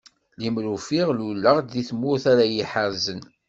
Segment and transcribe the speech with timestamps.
[0.39, 3.21] Limer ufiɣ luleɣ-d deg tmurt ara yi-ḥerzen.